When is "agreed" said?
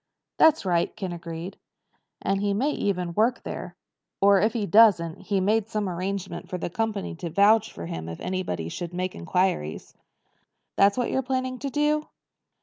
1.13-1.59